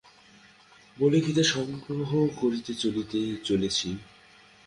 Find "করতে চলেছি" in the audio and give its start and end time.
2.39-3.89